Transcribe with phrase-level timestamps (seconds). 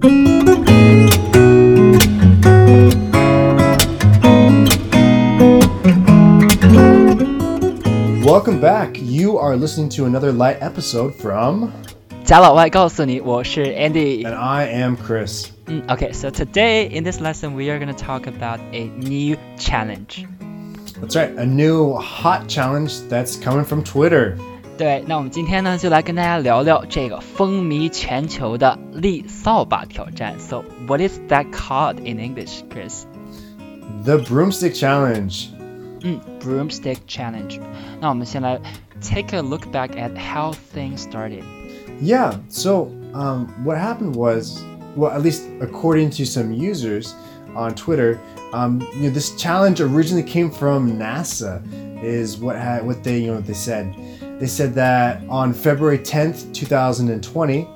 [0.00, 0.23] Welcome
[8.61, 8.95] back.
[9.01, 11.73] You are listening to another light episode from
[12.23, 14.23] 贾老外告诉你，我是 Andy。
[14.23, 15.47] and I am Chris.
[15.67, 19.35] Mm, okay, so today in this lesson we are going to talk about a new
[19.59, 20.25] challenge.
[21.01, 24.37] That's right, a new hot challenge that's coming from Twitter.
[24.80, 30.38] 对，那我们今天呢就来跟大家聊聊这个风靡全球的立扫把挑战。
[30.38, 33.04] So what is that called in English, Chris?
[34.04, 35.48] The broomstick challenge.
[36.02, 37.58] 嗯，broomstick challenge。
[38.00, 38.60] 那我们先来
[39.00, 41.42] take a look back at how things started.
[42.02, 44.62] Yeah, so um, what happened was,
[44.94, 47.14] well, at least according to some users
[47.54, 48.18] on Twitter,
[48.52, 51.62] um, you know, this challenge originally came from NASA,
[52.02, 53.94] is what had what they you know what they said.
[54.40, 57.66] They said that on February 10th, 2020,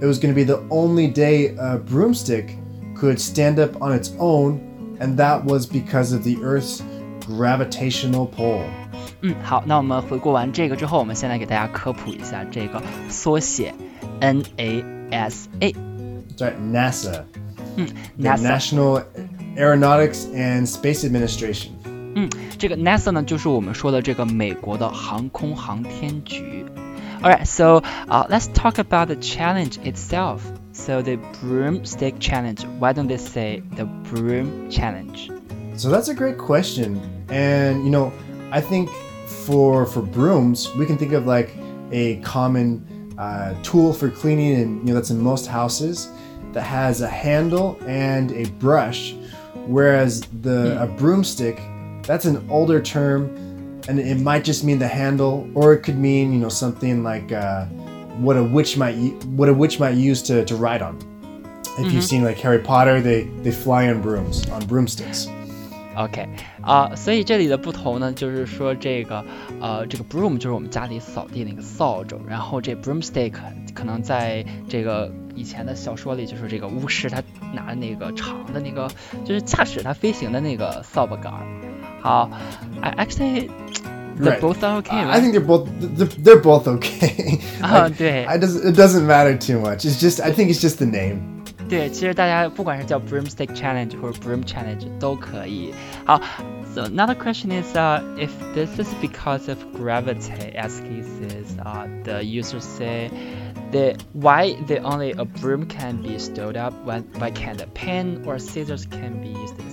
[0.00, 2.56] it was going to be the only day a broomstick
[2.96, 4.60] could stand up on its own,
[5.00, 6.82] and that was because of the Earth's
[7.26, 8.64] gravitational pull.
[9.20, 13.72] 嗯，好，那我们回顾完这个之后，我们先来给大家科普一下这个缩写
[14.20, 15.74] NASA。
[16.36, 17.22] Sorry, NASA,
[17.76, 17.86] 嗯
[18.18, 18.42] the ，NASA。
[18.42, 19.02] National
[19.56, 21.70] Aeronautics and Space Administration.
[22.16, 26.64] 嗯，这个 NASA 呢，就是我们说的这个美国的航空航天局。
[27.22, 30.40] Alright, so uh, let's talk about the challenge itself.
[30.72, 32.66] So the broomstick challenge.
[32.80, 35.30] Why don't they say the broom challenge?
[35.76, 36.98] So that's a great question.
[37.28, 38.12] And you know,
[38.50, 38.90] I think
[39.46, 41.56] for for brooms, we can think of like
[41.92, 46.08] a common uh, tool for cleaning, and you know that's in most houses
[46.52, 49.14] that has a handle and a brush,
[49.66, 51.60] whereas the a broomstick
[52.06, 53.30] that's an older term,
[53.88, 57.32] and it might just mean the handle, or it could mean you know something like
[57.32, 57.66] uh,
[58.20, 60.96] what a witch might u- what a witch might use to, to ride on.
[61.78, 65.28] If you've seen like Harry Potter, they they fly on brooms on broomsticks.
[65.94, 66.26] OK，
[66.62, 69.22] 啊、所以这里的不同呢，就是说这个，
[69.60, 73.34] 呃，这个 broom 就是我们家里扫地那个扫帚，然后这 broomstick
[73.74, 77.22] 可能在这个以前的小说里，就是这个巫师他
[77.54, 78.88] 拿那个长的那个，
[79.22, 81.44] 就是驾驶他飞行的那个扫把杆儿。
[82.00, 82.30] 好，
[82.80, 83.50] I actually
[84.18, 84.40] they're Right.
[84.40, 84.96] both are okay.
[84.96, 87.40] I think they're both they're, they're both okay.
[87.60, 89.84] 啊 Like, 对 I does it doesn't matter too much.
[89.84, 91.20] It's just I think it's just the name.
[91.68, 95.72] 对，其实大家不管是叫 broomstick challenge 或者 broom challenge 都可以。
[96.04, 96.20] 好，
[96.74, 102.22] so another question is, uh, if this is because of gravity, as he says, uh, the
[102.22, 103.10] users say,
[103.70, 108.22] the why the only a broom can be stored up, when why can't a pen
[108.26, 109.65] or scissors can be used instead?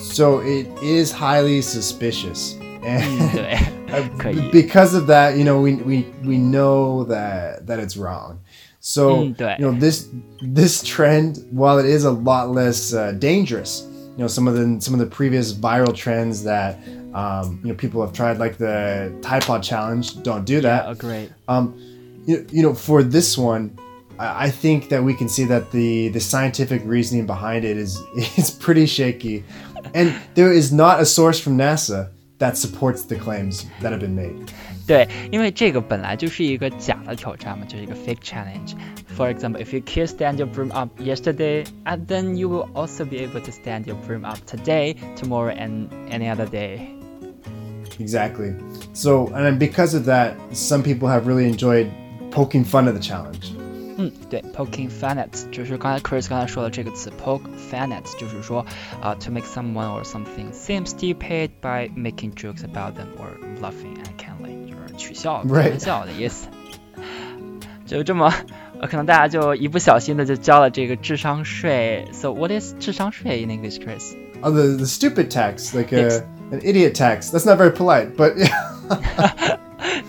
[0.00, 2.54] so it is highly suspicious.
[2.54, 3.76] Mm.
[3.90, 8.40] And because of that, you know, we, we, we know that, that it's wrong.
[8.78, 10.08] So, mm, you know, this,
[10.40, 14.80] this trend, while it is a lot less uh, dangerous, you know, some of the,
[14.80, 16.78] some of the previous viral trends that,
[17.14, 20.84] um, you know, people have tried, like the Tide Pod Challenge, don't do that.
[20.84, 21.32] Yeah, oh, great.
[21.48, 21.74] Um,
[22.26, 23.76] you, you know, for this one,
[24.20, 27.98] I think that we can see that the the scientific reasoning behind it is
[28.36, 29.42] is pretty shaky
[29.93, 32.09] and there is not a source from NASA
[32.39, 34.49] that supports the claims that have been made.
[34.87, 42.49] 对，因为这个本来就是一个假的挑战嘛，就是一个 fake challenge。For example, if you can't stand your broom up yesterday, and then you
[42.49, 46.89] will also be able to stand your broom up today, tomorrow, and any other day.
[47.97, 48.53] Exactly.
[48.93, 51.89] So, and then because of that, some people have really enjoyed
[52.29, 53.53] poking fun at the challenge.
[53.99, 57.41] 嗯，对，poking fun at 就是刚才 Chris 刚才说的这个词，poke
[57.71, 58.65] fun at 就是说
[59.01, 64.17] 啊、t o make someone or something seem stupid by making jokes about them or laughing at
[64.17, 65.69] kindly，就是取笑、开 Right.
[65.71, 66.47] 玩笑的意思。
[67.85, 68.33] 就这么，
[68.81, 72.07] 呃，可能大家就一不小心的就交了这个智商税。
[72.13, 74.13] So what is 智商税 in English, Chris?
[74.41, 76.21] Oh, the, the stupid tax, like Yes.
[76.51, 77.29] a, an idiot tax.
[77.29, 78.33] That's not very polite, but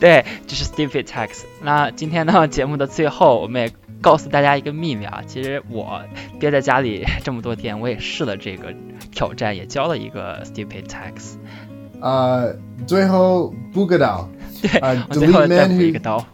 [0.00, 1.42] 对，这是 stupid tax。
[1.62, 5.21] 那今天呢，节目的最后，我们也 告诉大家一个秘密啊。
[5.27, 6.01] 其实我
[6.39, 8.73] 憋在家里 这么多天，我也试了这个
[9.11, 11.35] 挑战，也交了一个 stupid tax。
[12.01, 12.55] uh,
[12.87, 14.29] 最后不知道.
[14.61, 16.25] 对 Uh, 我最后再 man 补一个刀。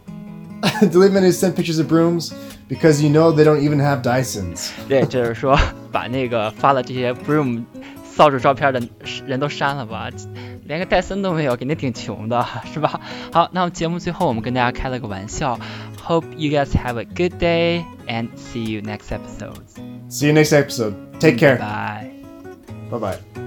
[0.80, 2.32] delete men who send pictures of brooms
[2.68, 4.70] because you know they don't even have Dysons.
[4.88, 5.56] 对，就是说
[5.92, 7.62] 把那个发了这些 broom
[8.04, 8.80] 扫帚照片的
[9.26, 10.08] 人都删了吧，
[10.64, 13.00] 连个戴森都没有，肯定挺穷的，是吧？
[13.30, 15.60] 好，那么节目最后我们跟大家开了个玩笑
[16.06, 19.58] ，Hope you guys have a good day and see you next episode.
[20.08, 20.94] See you next episode.
[21.20, 21.58] Take care.
[21.58, 22.12] Bye.
[22.90, 23.45] Bye bye.